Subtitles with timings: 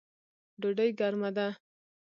[0.61, 1.47] ډوډۍ ګرمه ده